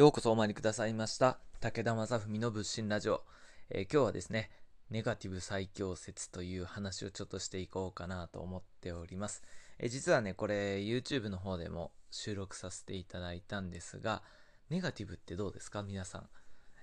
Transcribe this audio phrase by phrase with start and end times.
[0.00, 1.36] ようこそお参りくださいました。
[1.60, 3.22] 武田正文の仏心ラジオ、
[3.68, 4.50] えー、今日はですね
[4.88, 9.42] ネガティブ最強説という話をちょっとしていこうかなと思っております、
[9.78, 14.22] えー、実はねこれ YouTube の方でも収録させていただいたんですが
[14.70, 15.82] ネガティブってどうですか？
[15.82, 16.28] 皆さん、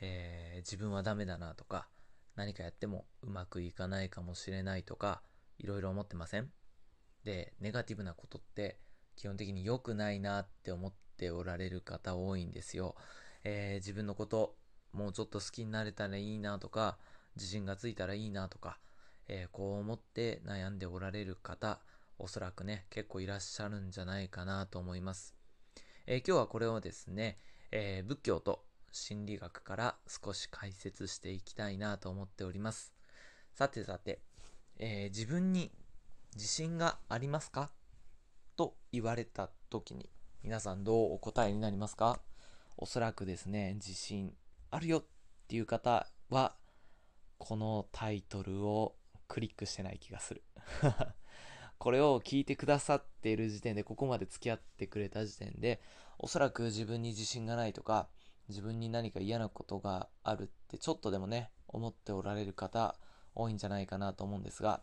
[0.00, 1.88] えー、自分はダメだなとか
[2.36, 5.20] 何かやってもうまくいかないかもしれないとか
[5.58, 6.48] いろいろ思ってません？
[7.24, 8.78] でネガティブなことって
[9.16, 12.96] 基本的に良くないなって思ってておられる方多いんですよ。
[13.44, 14.56] えー、自分のこと
[14.92, 16.96] もうちょっと好きになれたらいいなとか
[17.36, 18.78] 自信がついたらいいなとか、
[19.28, 21.78] えー、こう思って悩んでおられる方
[22.18, 25.34] おそらくね結構いらっしゃるんじゃないかなと思います。
[26.06, 27.38] えー、今日はこれをですね、
[27.70, 32.92] え仏教と心理学から少し解説していきたいなと思っております。
[33.54, 34.20] さてさて、
[34.78, 35.70] え自分に
[36.34, 37.70] 自信がありますか？
[38.56, 40.10] と言われた時に
[40.42, 42.18] 皆さんどうお答えになりますか？
[42.78, 44.32] おそらくですね、自信
[44.70, 45.04] あるよっ
[45.48, 46.54] ていう方は、
[47.36, 48.96] このタイトルを
[49.28, 50.42] クリックしてない気がする。
[51.76, 55.82] これを聞いてくださっている時点で、ここまで付き合ってくれた時点で、
[56.18, 58.08] おそらく自分に自信がないとか、
[58.48, 62.96] 自分に何か嫌なことがあるってちょっとでもね、思っておられる方
[63.34, 64.82] 多いんじゃないかなと思うんですが、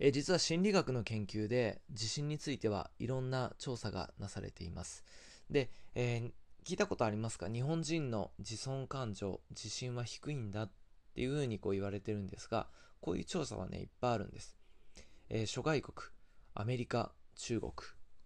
[0.00, 5.04] え実は心理学の研究で自信についてはいろんな調査がなされています。
[5.50, 6.32] で、えー、
[6.64, 7.48] 聞いたことありますか？
[7.48, 10.70] 日本人の自尊感情、自信は低いんだっ
[11.14, 12.68] ていうふうにこう言われてるんですが、
[13.00, 14.56] こういう調査はね、いっぱいあるんです。
[15.30, 15.96] えー、諸外国、
[16.54, 17.72] アメリカ、中国、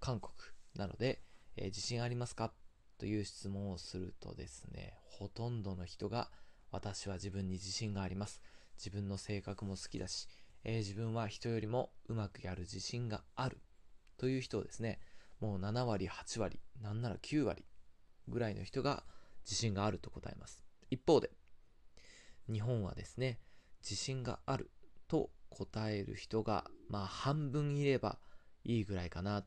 [0.00, 0.32] 韓国
[0.74, 1.22] なので、
[1.56, 2.52] えー、自信ありますか？
[2.98, 6.30] という質問をするとですね、ほとんどの人が
[6.70, 8.42] 私は自分に自信があります。
[8.76, 10.28] 自分の性格も好きだし、
[10.64, 13.60] えー、自分は人よりもうまくやる自信がある
[14.16, 15.00] という人をですね、
[15.41, 17.64] もう7割、8割、なんなら9割
[18.28, 19.05] ぐらいの人が
[19.44, 20.62] 自信があると答えます。
[20.90, 21.30] 一方で、
[22.50, 23.40] 日本はですね、
[23.83, 24.70] 自信がある
[25.08, 28.18] と答える人が、まあ半分いれば
[28.64, 29.46] いいぐらいかなっ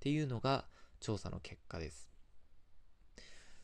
[0.00, 0.66] ていうのが
[1.00, 2.10] 調査の結果です。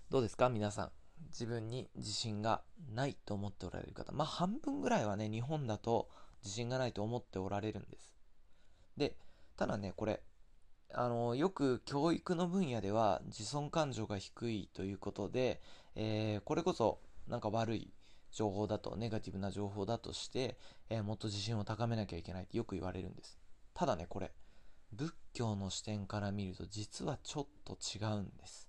[0.08, 0.48] どうですか？
[0.48, 0.92] 皆さん。
[1.30, 2.62] 自分に自信が
[2.94, 4.12] ないと思っておられる方。
[4.12, 6.08] まあ半分ぐらいはね、日本だと
[6.42, 8.14] 自信がないと思っておられるんです。
[8.96, 9.16] で、
[9.56, 10.22] ただね、これ、
[10.92, 15.60] あの、よく教育の分野では自尊感情が低いということで、
[15.94, 17.92] えー、これこそなんか悪い
[18.30, 23.38] 情報だと、ネガティブな情報だとして、えー、もっと自信を高めなきゃいけないってよく言われるんです。
[23.74, 24.32] ただね、これ、
[24.92, 28.68] 仏教の視点から見ると実はちょっと違うんです。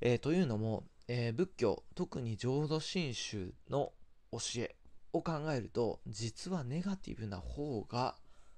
[0.00, 3.92] えー、というのも、え仏教、特に浄土真宗の
[4.32, 4.74] 教え
[5.14, 8.16] を考えると実はネガティブな方が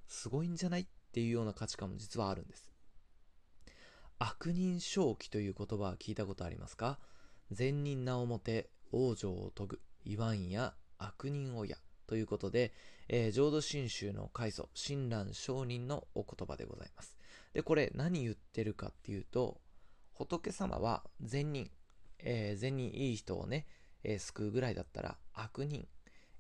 [0.09, 2.73] すごいんじゃないっていうような価値観も実はあるんです。
[4.19, 6.99] 悪人正気という言葉は聞いたことありますか？
[7.51, 12.73] 善人な表往生を遂ぐ言わんや悪人親ということで、
[13.09, 17.15] えー、浄土真宗の開祖親鸞上人のお言葉でございます。
[17.53, 19.61] でこれ何言ってるかっていうと
[20.15, 21.71] 仏様は善人、
[22.19, 23.67] えー、善人いい人をね、
[24.03, 25.87] えー、救うぐらいだったら悪人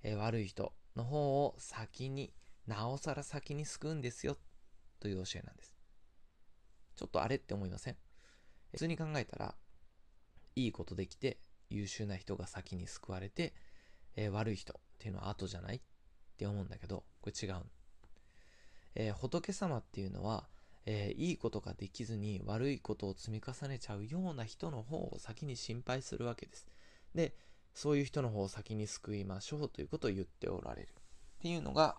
[0.02, 2.32] え、悪い人の方を先に、
[2.66, 4.36] なおさら先に救うんですよ、
[5.00, 5.76] という教えなんです。
[6.96, 7.96] ちょっとあれって思いません？
[8.72, 9.54] 普通に考えたら、
[10.54, 13.54] いいことできて、優秀な人が先に救われて、
[14.16, 15.80] え、悪い人っていうのは後じゃないっ
[16.36, 17.62] て思うんだけど、これ違う。
[18.94, 20.48] えー、仏様っていうのは、
[20.86, 26.66] えー、いいことができずに悪いことを積み重ねちゃうような人の方を先に心配するわけです。
[27.14, 27.34] で、
[27.76, 30.92] そういう人の方を先に救いましょうということを言っておられるっ
[31.42, 31.96] ていうのが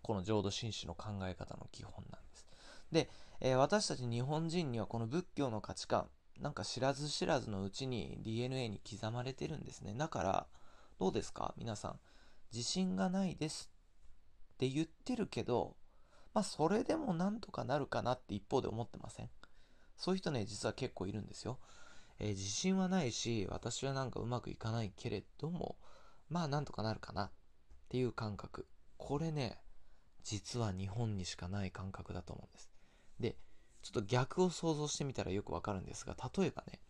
[0.00, 2.46] この浄土真宗の考え方の基本なんです。
[2.92, 6.06] で、えー、私たち日本人にはこの仏教の価値観
[6.40, 9.92] なんか知らず知らずのうちに DNA に刻まれてるんですね。
[9.98, 10.46] だから
[11.00, 11.52] どうですか？
[11.58, 11.98] 皆さん
[12.52, 13.72] 自信がないです
[14.54, 15.74] って言ってるけど
[16.32, 19.30] まあそれでもなんとかなるかなって一方で思ってません？
[19.96, 21.58] そういう人ね実は結構いるんですよ。
[22.18, 25.76] えー、自信はないし、私はなんかうまくいかないけれども、
[26.28, 27.30] まあなんとかなるかなっ
[27.88, 28.66] ていう感覚。
[28.96, 29.58] これね、
[30.22, 32.70] 実は日本にしかない感覚だと思うんです。
[33.20, 33.36] で、
[33.82, 36.80] ちょっと逆を想像してみたらよくわかるんですが、例えばね、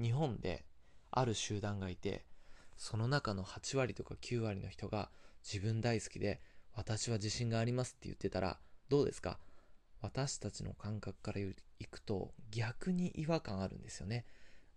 [0.00, 0.64] 日本で
[1.10, 2.24] ある集団がいて、
[2.76, 5.10] その中の8割とか9割の人が
[5.42, 6.40] 自分大好きで、
[6.74, 9.38] 私は自信がありますって言ってたら、どうですか？
[10.02, 11.54] 私たちの感覚からい
[11.90, 14.26] くと逆に違和感あるんですよね。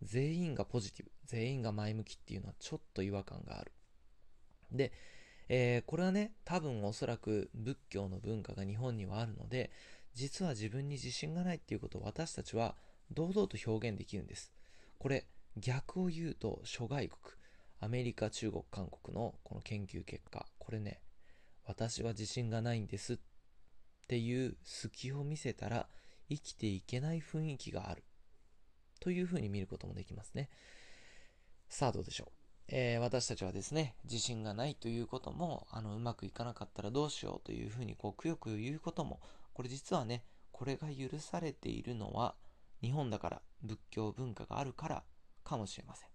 [0.02, 3.72] 全員がポジティブ、全員が前向きっていうのはちょっと違和感がある。
[4.72, 4.92] で、
[5.50, 9.72] えー、これはね、多分おそらく仏教の文化が日本にはあるので、
[10.14, 12.76] 実は自分に自信がないっていうことを私たちは
[13.12, 14.52] 堂々と表現できるんです。
[14.98, 15.26] これ、
[15.58, 17.36] 逆を言うと諸外国、
[17.80, 21.02] アメリカ、中国、韓国のこの研究結果、これね、
[21.66, 23.18] 私は自信がないんですっ
[24.08, 25.88] ていう隙を見せたら
[26.30, 28.04] 生きていけない雰囲気がある
[29.00, 30.50] というふうに見ることもできますね。
[31.68, 32.32] さあどうでしょう？
[32.72, 39.20] えー、私たちはですね、自信がないということも、あの、うまくいかなかったらどうしようというふうに、こう、くよくよ言うことも、
[39.54, 42.36] これ実はね、これが許されているのは、
[42.82, 45.04] 日本だから、仏教文化があるから
[45.44, 46.10] かもしれません。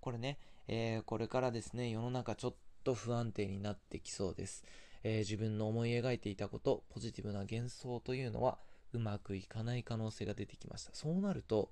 [0.00, 4.64] これね、えー、これからですね、世の中ちょっと不安定になってきそうです。
[5.04, 8.58] えー、自分の思い描いていたこと、ポジティブな幻想というのは、
[8.92, 10.90] うまくいかない可能性が出てきました。
[10.94, 11.70] そうなると、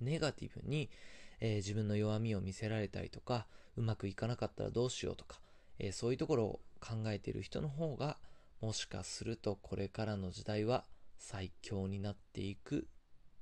[0.00, 0.90] ネガティブに、
[1.40, 3.46] えー、自分の弱みを見せられたりとか、
[3.76, 5.40] うまくいかなかったらどうしようとか、
[5.78, 8.18] えー、そういうところを考えている人の方が、
[8.60, 10.84] もしかするとこれからの時代は
[11.18, 12.86] 最強になっていく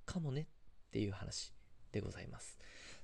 [0.05, 1.53] かもねっていう話
[1.93, 2.59] でございます。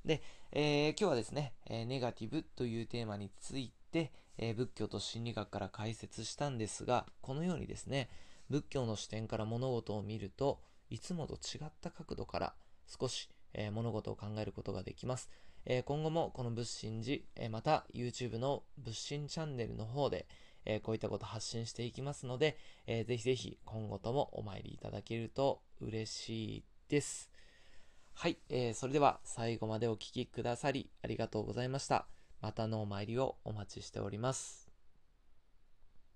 [0.04, 8.08] で、えー、今日はですね、えネガティブというテーマについて、え仏教と心理学から解説したんですが、このようにですね、
[8.48, 10.60] 仏教の視点から物事を見ると
[10.90, 12.54] いつもと違った角度から
[12.86, 15.30] 少し、えー、物事を考えることができます。
[15.66, 20.26] えー、今後もこの仏心寺、えー、また YouTube の仏心チャンネルの方で、
[20.66, 27.30] えこういったこと発信していきますので、えー、ぜひぜひ今後ともお参りいただけると嬉しいです。
[28.12, 32.06] はい、えー、それでは最後までお聴きくださりありがとうございました。
[32.42, 34.69] またのお参りをお待ちしております。